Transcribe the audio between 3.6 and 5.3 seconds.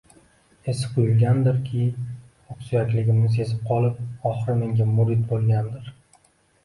qolib, oxiri menga murid